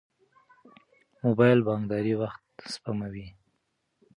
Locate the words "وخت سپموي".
2.21-3.27